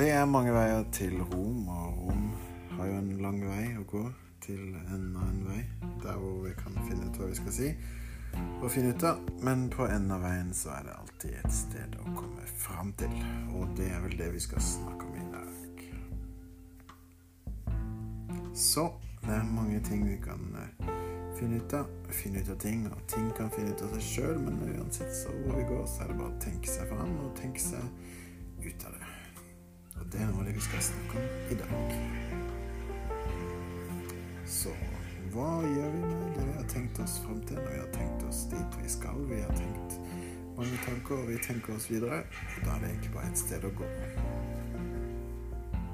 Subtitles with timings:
[0.00, 2.28] det er mange veier til Rom, og Rom
[2.78, 4.04] har jo en lang vei å gå
[4.40, 5.58] til en annen vei,
[6.00, 7.68] der hvor vi kan finne ut hva vi skal si
[8.62, 9.20] og finne ut av.
[9.44, 13.12] Men på enden av veien så er det alltid et sted å komme fram til,
[13.52, 15.50] og det er vel det vi skal snakke om i dag.
[18.56, 18.86] Så
[19.20, 20.88] det er mange ting vi kan eh,
[21.36, 21.92] finne ut av.
[22.22, 25.36] Finne ut av ting, og ting kan finne ut av seg sjøl, men uansett så
[25.42, 27.84] hvor vi går, så er det bare å tenke seg fram og tenke seg
[28.64, 28.99] ut av det.
[30.12, 31.92] Det er noe vi skal snakke om i dag.
[34.46, 34.72] Så
[35.30, 38.24] hva gjør vi med det vi har tenkt oss fram til når vi har tenkt
[38.26, 39.20] oss dit vi skal?
[39.30, 40.00] Vi har tenkt
[40.56, 42.24] mange tanker, og vi tenker oss videre.
[42.56, 43.92] Og da er det egentlig bare et sted å gå.